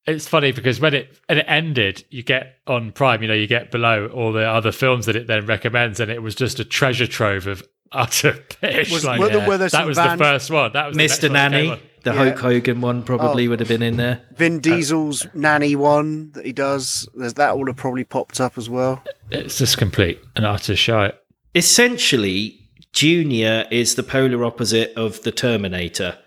It's 0.08 0.28
funny 0.28 0.52
because 0.52 0.80
when 0.80 0.94
it 0.94 1.20
when 1.28 1.38
it 1.40 1.46
ended, 1.48 2.04
you 2.10 2.24
get 2.24 2.56
on 2.68 2.92
Prime, 2.92 3.22
you 3.22 3.28
know, 3.28 3.34
you 3.34 3.48
get 3.48 3.70
below 3.72 4.08
all 4.08 4.32
the 4.32 4.48
other 4.48 4.72
films 4.72 5.06
that 5.06 5.16
it 5.16 5.28
then 5.28 5.46
recommends, 5.46 6.00
and 6.00 6.10
it 6.10 6.24
was 6.24 6.34
just 6.36 6.60
a 6.60 6.66
treasure 6.66 7.06
trove 7.08 7.46
of 7.48 7.64
utter 7.92 8.34
pish. 8.62 8.92
Was- 8.92 9.06
like, 9.06 9.20
were 9.20 9.30
there- 9.30 9.48
were 9.48 9.58
there 9.58 9.70
that 9.70 9.86
was 9.86 9.98
band- 9.98 10.20
the 10.20 10.24
first 10.24 10.50
one. 10.52 10.72
That 10.74 10.88
was 10.88 10.98
Mr. 10.98 11.24
one 11.24 11.34
Nanny, 11.34 11.82
the 12.04 12.12
Yeah. 12.14 12.18
Hulk 12.18 12.40
Hogan 12.40 12.82
one, 12.82 13.04
probably 13.04 13.46
Oh. 13.46 13.50
would 13.52 13.60
have 13.60 13.70
been 13.70 13.82
in 13.84 13.98
there. 13.98 14.22
Vin 14.36 14.58
uh, 14.58 14.60
Diesel's 14.60 15.28
nanny 15.36 15.76
one 15.76 16.32
that 16.32 16.46
he 16.46 16.54
does. 16.54 17.08
There's 17.14 17.34
that 17.36 17.58
would 17.58 17.68
have 17.68 17.78
probably 17.78 18.04
popped 18.06 18.40
up 18.40 18.58
as 18.58 18.70
well. 18.70 19.04
It's 19.32 19.58
just 19.58 19.78
complete 19.78 20.20
and 20.36 20.46
utter 20.46 20.76
shite. 20.76 21.16
Essentially, 21.54 22.58
Junior 22.94 23.66
is 23.70 23.94
the 23.96 24.02
polar 24.04 24.44
opposite 24.44 24.92
of 24.96 25.22
the 25.24 25.32
Terminator, 25.32 26.18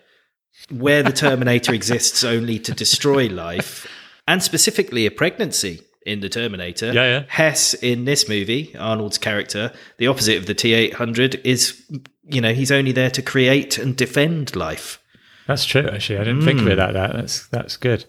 where 0.72 1.02
the 1.02 1.12
Terminator 1.12 1.74
exists 1.74 2.24
only 2.24 2.58
to 2.60 2.72
destroy 2.72 3.28
life, 3.28 3.86
and 4.26 4.42
specifically 4.42 5.06
a 5.06 5.10
pregnancy 5.10 5.82
in 6.04 6.20
the 6.20 6.28
Terminator. 6.28 6.92
Yeah, 6.92 7.04
yeah. 7.04 7.24
Hess 7.28 7.74
in 7.74 8.04
this 8.04 8.28
movie, 8.28 8.74
Arnold's 8.76 9.18
character, 9.18 9.72
the 9.98 10.06
opposite 10.06 10.38
of 10.38 10.46
the 10.46 10.54
T 10.54 10.72
eight 10.72 10.94
hundred, 10.94 11.40
is 11.44 11.82
you 12.24 12.40
know 12.40 12.52
he's 12.52 12.72
only 12.72 12.92
there 12.92 13.10
to 13.10 13.22
create 13.22 13.78
and 13.78 13.96
defend 13.96 14.56
life. 14.56 14.98
That's 15.46 15.64
true. 15.64 15.88
Actually, 15.88 16.18
I 16.18 16.24
didn't 16.24 16.42
think 16.42 16.60
of 16.60 16.68
it 16.68 16.78
like 16.78 16.92
that. 16.92 17.12
That's 17.12 17.46
that's 17.48 17.76
good. 17.76 18.04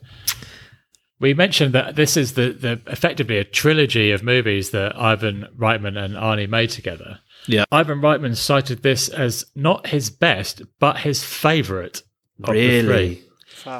We 1.19 1.33
mentioned 1.33 1.73
that 1.73 1.95
this 1.95 2.17
is 2.17 2.33
the, 2.33 2.49
the 2.51 2.81
effectively 2.87 3.37
a 3.37 3.45
trilogy 3.45 4.11
of 4.11 4.23
movies 4.23 4.71
that 4.71 4.95
Ivan 4.97 5.47
Reitman 5.57 5.97
and 5.97 6.15
Arnie 6.15 6.49
made 6.49 6.69
together. 6.69 7.19
Yeah. 7.47 7.63
Ivan 7.71 8.01
Reitman 8.01 8.35
cited 8.35 8.83
this 8.83 9.07
as 9.07 9.45
not 9.55 9.87
his 9.87 10.09
best, 10.09 10.61
but 10.79 10.97
his 10.97 11.23
the 11.23 12.01
Really? 12.39 13.15
three, 13.15 13.23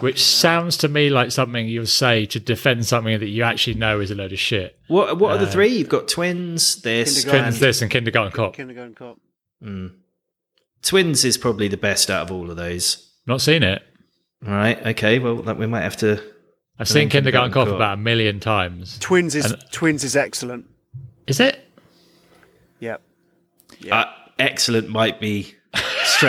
which 0.01 0.23
sounds 0.23 0.77
to 0.77 0.87
me 0.87 1.09
like 1.09 1.31
something 1.31 1.67
you'll 1.67 1.85
say 1.85 2.25
to 2.27 2.39
defend 2.39 2.85
something 2.85 3.19
that 3.19 3.27
you 3.27 3.43
actually 3.43 3.73
know 3.75 3.99
is 3.99 4.11
a 4.11 4.15
load 4.15 4.31
of 4.31 4.39
shit. 4.39 4.77
What 4.87 5.17
what 5.17 5.31
Uh, 5.31 5.35
are 5.35 5.45
the 5.45 5.51
three? 5.51 5.69
You've 5.69 5.89
got 5.89 6.07
twins. 6.07 6.81
This 6.81 7.23
Twins, 7.23 7.59
this, 7.59 7.81
and 7.81 7.89
Kindergarten 7.91 8.31
Cop. 8.31 8.55
Kindergarten 8.55 8.95
Cop. 8.95 9.17
twins 10.81 11.25
is 11.25 11.37
probably 11.37 11.67
the 11.67 11.77
best 11.77 12.09
out 12.09 12.23
of 12.23 12.31
all 12.31 12.49
of 12.49 12.57
those. 12.57 13.09
Not 13.25 13.41
seen 13.41 13.63
it. 13.63 13.81
All 14.45 14.53
right. 14.53 14.85
Okay. 14.87 15.19
Well, 15.19 15.37
that 15.43 15.57
we 15.57 15.67
might 15.67 15.81
have 15.81 15.97
to. 15.97 16.21
I've 16.79 16.87
seen 16.87 17.09
Kindergarten 17.09 17.51
Kindergarten 17.51 17.53
Cop 17.53 17.67
Cop. 17.67 17.75
about 17.75 17.93
a 17.95 18.01
million 18.01 18.39
times. 18.39 18.97
Twins 18.99 19.35
is 19.35 19.51
And- 19.51 19.63
Twins 19.71 20.03
is 20.03 20.15
excellent. 20.15 20.65
Is 21.27 21.39
it? 21.39 21.59
Yep. 22.79 23.01
Uh, 23.91 24.05
excellent 24.39 24.89
might 24.89 25.19
be 25.21 25.55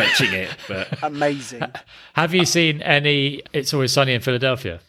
stretching 0.02 0.32
it, 0.34 0.50
but 0.68 0.88
Amazing. 1.02 1.62
Have 2.14 2.34
you 2.34 2.44
seen 2.44 2.82
any 2.82 3.42
It's 3.52 3.72
Always 3.74 3.92
Sunny 3.92 4.12
in 4.14 4.20
Philadelphia? 4.20 4.80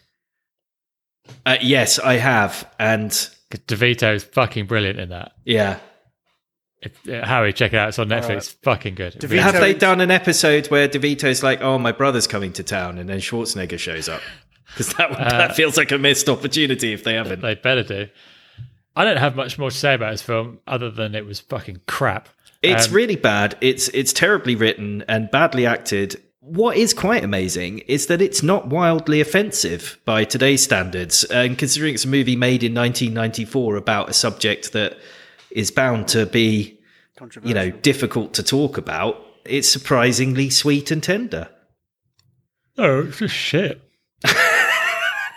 uh, 1.44 1.56
yes, 1.60 1.98
I 1.98 2.14
have, 2.14 2.68
and 2.78 3.10
DeVito 3.50 4.14
is 4.14 4.24
fucking 4.24 4.66
brilliant 4.66 4.98
in 5.00 5.08
that. 5.10 5.32
yeah. 5.44 5.78
It, 6.82 6.94
uh, 7.08 7.26
Harry, 7.26 7.54
check 7.54 7.72
it 7.72 7.76
out. 7.78 7.88
It's 7.88 7.98
on 7.98 8.08
Netflix. 8.08 8.28
right. 8.28 8.56
Fucking 8.62 8.94
good. 8.96 9.14
DeVito- 9.14 9.38
Have 9.40 9.54
they 9.60 9.72
done 9.72 10.02
an 10.02 10.10
episode 10.10 10.66
where 10.66 10.86
DeVito's 10.86 11.42
like, 11.42 11.62
"Oh, 11.62 11.78
my 11.78 11.90
brother's 11.90 12.26
coming 12.26 12.52
to 12.52 12.62
town," 12.62 12.98
and 12.98 13.08
then 13.08 13.18
Schwarzenegger 13.18 13.78
shows 13.78 14.10
up? 14.10 14.20
Because 14.68 14.92
that 14.94 15.08
would, 15.08 15.18
Uh, 15.18 15.30
that 15.38 15.56
feels 15.56 15.78
like 15.78 15.90
a 15.90 15.96
missed 15.98 16.28
opportunity 16.28 16.92
if 16.92 17.02
they 17.02 17.14
haven't. 17.14 17.40
they 17.40 17.54
better 17.54 17.82
do. 17.82 18.08
I 18.94 19.04
don't 19.04 19.16
have 19.16 19.34
much 19.34 19.58
more 19.58 19.70
to 19.70 19.76
say 19.76 19.94
about 19.94 20.10
this 20.12 20.22
film 20.22 20.58
other 20.66 20.90
than 20.90 21.14
it 21.14 21.24
was 21.24 21.40
fucking 21.40 21.80
crap. 21.86 22.28
It's 22.66 22.88
Um, 22.88 22.94
really 22.94 23.16
bad. 23.16 23.56
It's 23.60 23.88
it's 23.88 24.12
terribly 24.12 24.54
written 24.56 25.04
and 25.08 25.30
badly 25.30 25.66
acted. 25.66 26.20
What 26.40 26.76
is 26.76 26.94
quite 26.94 27.24
amazing 27.24 27.78
is 27.88 28.06
that 28.06 28.22
it's 28.22 28.42
not 28.42 28.68
wildly 28.68 29.20
offensive 29.20 29.98
by 30.04 30.24
today's 30.24 30.62
standards, 30.62 31.24
and 31.24 31.58
considering 31.58 31.94
it's 31.94 32.04
a 32.04 32.08
movie 32.08 32.36
made 32.36 32.62
in 32.62 32.72
1994 32.74 33.76
about 33.76 34.08
a 34.10 34.12
subject 34.12 34.72
that 34.72 34.96
is 35.50 35.70
bound 35.72 36.06
to 36.08 36.24
be, 36.26 36.78
you 37.42 37.54
know, 37.54 37.70
difficult 37.70 38.34
to 38.34 38.42
talk 38.44 38.78
about, 38.78 39.20
it's 39.44 39.68
surprisingly 39.68 40.48
sweet 40.50 40.90
and 40.92 41.02
tender. 41.02 41.48
Oh, 42.78 43.06
it's 43.08 43.18
just 43.18 43.34
shit. 43.34 43.80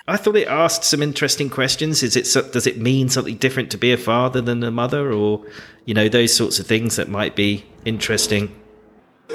I 0.09 0.17
thought 0.17 0.35
it 0.35 0.47
asked 0.47 0.83
some 0.83 1.03
interesting 1.03 1.51
questions. 1.51 2.01
Is 2.01 2.15
it 2.15 2.51
does 2.51 2.65
it 2.65 2.79
mean 2.79 3.09
something 3.09 3.37
different 3.37 3.69
to 3.71 3.77
be 3.77 3.91
a 3.91 3.97
father 3.97 4.41
than 4.41 4.63
a 4.63 4.71
mother, 4.71 5.13
or 5.13 5.45
you 5.85 5.93
know 5.93 6.09
those 6.09 6.33
sorts 6.33 6.59
of 6.59 6.65
things 6.65 6.95
that 6.95 7.09
might 7.09 7.35
be 7.35 7.63
interesting? 7.85 8.55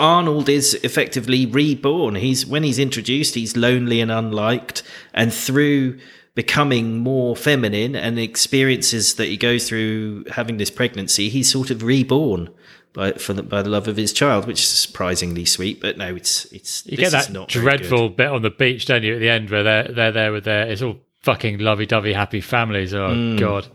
Arnold 0.00 0.48
is 0.48 0.74
effectively 0.82 1.46
reborn. 1.46 2.16
He's 2.16 2.44
when 2.44 2.64
he's 2.64 2.80
introduced, 2.80 3.36
he's 3.36 3.56
lonely 3.56 4.00
and 4.00 4.10
unliked, 4.10 4.82
and 5.12 5.32
through 5.32 6.00
becoming 6.34 6.98
more 6.98 7.36
feminine 7.36 7.94
and 7.94 8.18
the 8.18 8.24
experiences 8.24 9.14
that 9.14 9.28
he 9.28 9.36
goes 9.36 9.68
through 9.68 10.24
having 10.32 10.56
this 10.56 10.70
pregnancy, 10.70 11.28
he's 11.28 11.50
sort 11.50 11.70
of 11.70 11.84
reborn 11.84 12.50
by 12.94 13.12
for 13.12 13.34
the, 13.34 13.42
by 13.42 13.60
the 13.60 13.68
love 13.68 13.86
of 13.88 13.96
his 13.98 14.12
child, 14.12 14.46
which 14.46 14.60
is 14.62 14.68
surprisingly 14.68 15.44
sweet. 15.44 15.80
But 15.80 15.98
no, 15.98 16.14
it's 16.16 16.46
it's 16.46 16.86
You 16.86 16.96
this 16.96 17.10
get 17.10 17.18
is 17.20 17.26
that 17.26 17.32
not 17.32 17.48
dreadful 17.48 18.08
bit 18.08 18.28
on 18.28 18.40
the 18.42 18.50
beach, 18.50 18.86
don't 18.86 19.02
you, 19.02 19.14
at 19.14 19.20
the 19.20 19.28
end 19.28 19.50
where 19.50 19.62
they're, 19.62 19.88
they're 19.88 20.12
there 20.12 20.32
with 20.32 20.44
their, 20.44 20.66
it's 20.70 20.80
all 20.80 20.96
fucking 21.22 21.58
lovey 21.58 21.84
dovey 21.86 22.12
happy 22.14 22.40
families. 22.40 22.94
Oh, 22.94 23.08
Mm. 23.08 23.38
God. 23.38 23.66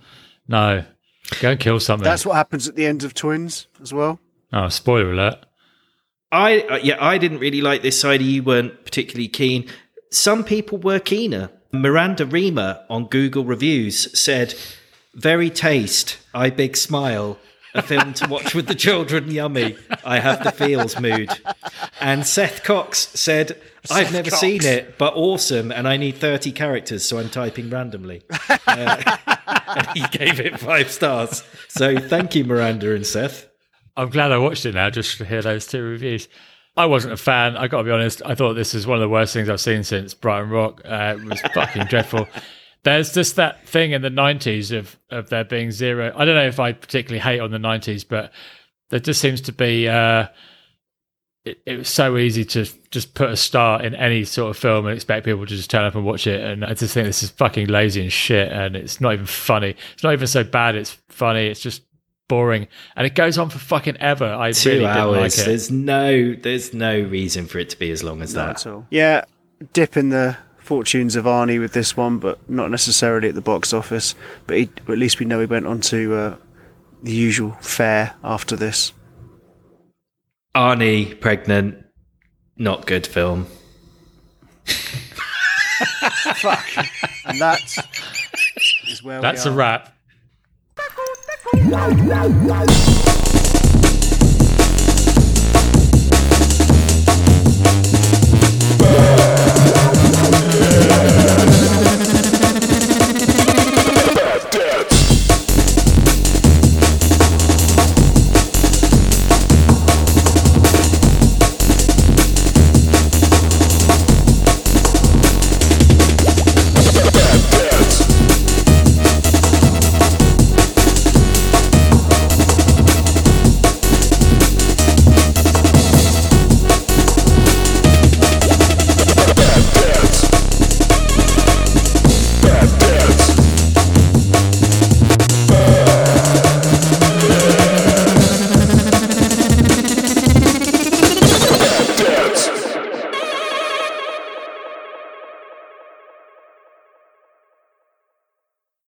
No. 0.48 0.84
Go 1.42 1.52
and 1.52 1.60
kill 1.60 1.80
something. 1.80 2.04
That's 2.04 2.26
what 2.26 2.36
happens 2.36 2.68
at 2.68 2.76
the 2.76 2.86
end 2.88 3.04
of 3.04 3.14
Twins 3.14 3.68
as 3.84 3.94
well. 3.94 4.20
oh, 4.52 4.70
spoiler 4.70 5.12
alert. 5.14 5.46
I 6.32 6.62
uh, 6.62 6.80
yeah, 6.82 6.98
I 7.00 7.18
didn't 7.18 7.40
really 7.40 7.62
like 7.62 7.82
this 7.82 8.00
side. 8.00 8.22
You 8.22 8.42
weren't 8.44 8.84
particularly 8.86 9.28
keen. 9.28 9.68
Some 10.12 10.44
people 10.44 10.78
were 10.78 11.00
keener. 11.00 11.50
Miranda 11.72 12.26
Reamer 12.26 12.84
on 12.90 13.06
Google 13.06 13.44
reviews 13.46 14.18
said, 14.20 14.56
"Very 15.14 15.50
taste. 15.50 16.18
I 16.34 16.50
big 16.52 16.78
smile. 16.78 17.38
A 17.76 17.82
film 17.82 18.14
to 18.16 18.28
watch 18.28 18.56
with 18.56 18.68
the 18.68 18.76
children. 18.76 19.30
Yummy. 19.30 19.78
I 20.04 20.20
have 20.20 20.44
the 20.44 20.52
feels 20.52 21.00
mood." 21.00 21.30
And 22.02 22.26
Seth 22.26 22.64
Cox 22.64 23.10
said, 23.14 23.62
"I've 23.92 24.12
never 24.12 24.32
Cox. 24.32 24.42
seen 24.42 24.64
it, 24.64 24.98
but 24.98 25.14
awesome. 25.16 25.72
And 25.72 25.88
I 25.88 25.98
need 25.98 26.18
thirty 26.18 26.52
characters, 26.52 27.06
so 27.06 27.20
I'm 27.20 27.30
typing 27.30 27.70
randomly." 27.70 28.24
Uh, 28.68 29.18
and 29.68 29.88
he 29.94 30.02
gave 30.18 30.40
it 30.40 30.60
five 30.60 30.90
stars. 30.90 31.44
So 31.68 31.98
thank 32.00 32.34
you, 32.34 32.44
Miranda 32.44 32.96
and 32.96 33.06
Seth. 33.06 33.48
I'm 33.96 34.10
glad 34.10 34.32
I 34.32 34.38
watched 34.38 34.66
it 34.66 34.74
now 34.74 34.90
just 34.90 35.18
to 35.20 35.26
hear 35.26 35.42
those 35.42 35.68
two 35.68 35.84
reviews. 35.84 36.28
I 36.78 36.86
wasn't 36.86 37.14
a 37.14 37.18
fan. 37.18 37.58
I 37.58 37.68
got 37.68 37.80
to 37.80 37.84
be 37.84 37.92
honest. 37.92 38.22
I 38.26 38.34
thought 38.34 38.54
this 38.54 38.74
is 38.74 38.88
one 38.88 38.98
of 38.98 39.02
the 39.02 39.10
worst 39.10 39.34
things 39.34 39.50
I've 39.50 39.60
seen 39.60 39.84
since 39.84 40.14
Brighton 40.14 40.50
Rock. 40.50 40.82
Uh, 40.86 41.18
it 41.20 41.26
was 41.26 41.42
fucking 41.54 41.86
dreadful. 41.86 42.28
There's 42.84 43.14
just 43.14 43.36
that 43.36 43.68
thing 43.68 43.92
in 43.92 44.02
the 44.02 44.10
90s 44.10 44.78
of, 44.78 44.98
of 45.10 45.30
there 45.30 45.44
being 45.44 45.72
zero. 45.72 46.14
I 46.16 46.26
don't 46.26 46.36
know 46.36 46.48
if 46.48 46.60
I 46.60 46.72
particularly 46.74 47.20
hate 47.20 47.40
on 47.40 47.52
the 47.52 47.58
90s, 47.58 48.06
but 48.08 48.32
there 48.90 49.00
just 49.00 49.20
seems 49.20 49.42
to 49.42 49.52
be 49.52 49.88
uh, 49.88 50.28
it, 51.46 51.62
it 51.66 51.78
was 51.80 51.90
so 51.90 52.18
easy 52.18 52.46
to 52.46 52.66
just 52.92 53.14
put 53.14 53.30
a 53.30 53.38
star 53.38 53.82
in 53.82 53.96
any 53.96 54.24
sort 54.24 54.50
of 54.50 54.58
film 54.58 54.86
and 54.86 54.96
expect 54.96 55.26
people 55.26 55.46
to 55.46 55.56
just 55.56 55.70
turn 55.70 55.84
up 55.84 55.96
and 55.96 56.06
watch 56.06 56.28
it. 56.28 56.42
And 56.42 56.64
I 56.66 56.74
just 56.74 56.94
think 56.94 57.06
this 57.06 57.24
is 57.24 57.30
fucking 57.32 57.68
lazy 57.68 58.02
and 58.02 58.12
shit. 58.12 58.52
And 58.52 58.76
it's 58.76 59.02
not 59.02 59.14
even 59.14 59.26
funny. 59.26 59.76
It's 59.94 60.04
not 60.04 60.14
even 60.14 60.28
so 60.28 60.44
bad. 60.44 60.76
It's 60.76 60.98
funny. 61.10 61.48
It's 61.48 61.60
just 61.60 61.84
boring. 62.28 62.68
And 62.96 63.06
it 63.06 63.16
goes 63.16 63.38
on 63.38 63.50
for 63.50 63.60
fucking 63.60 63.98
ever. 63.98 64.26
I 64.26 64.52
Two 64.52 64.70
really 64.70 64.86
hours. 64.86 64.96
didn't 65.08 65.22
like 65.22 65.34
it. 65.34 65.46
There's 65.46 65.72
no 65.72 66.34
there's 66.36 66.74
no 66.74 67.00
reason 67.00 67.46
for 67.48 67.60
it 67.60 67.70
to 67.72 67.80
be 67.80 67.92
as 67.92 68.04
long 68.04 68.22
as 68.22 68.34
that. 68.34 68.48
That's 68.48 68.66
all. 68.66 68.86
Yeah, 68.90 69.26
dip 69.74 69.98
in 69.98 70.10
the 70.10 70.38
fortunes 70.70 71.16
of 71.16 71.26
Arnie 71.26 71.60
with 71.60 71.74
this 71.74 71.98
one, 71.98 72.20
but 72.20 72.48
not 72.48 72.70
necessarily 72.70 73.30
at 73.30 73.34
the 73.34 73.42
box 73.42 73.74
office. 73.74 74.14
But, 74.46 74.58
he, 74.58 74.70
at 74.88 75.00
least 75.00 75.20
we 75.20 75.26
know 75.26 75.40
he 75.40 75.48
went 75.48 75.66
on 75.66 75.82
to 75.82 76.14
uh, 76.14 76.36
the 77.02 77.12
usual 77.12 77.54
fare 77.60 78.14
after 78.24 78.56
this. 78.56 78.94
Arnie 80.54 81.20
pregnant, 81.20 81.84
not 82.56 82.86
good 82.86 83.08
film. 83.08 83.48
Fuck. 86.36 86.68
and 87.26 87.42
that 87.42 87.62
is 88.88 89.02
where 89.02 89.22
That's 89.22 89.46
we 89.46 89.52
a 89.52 89.54
wrap. 89.56 89.96
Bye. 98.80 99.38